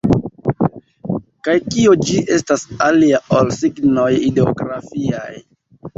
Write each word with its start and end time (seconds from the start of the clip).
Kaj 1.47 1.53
kio 1.75 1.93
ĝi 2.07 2.17
estas 2.37 2.65
alia, 2.89 3.21
ol 3.41 3.53
signoj 3.59 4.09
ideografiaj? 4.33 5.31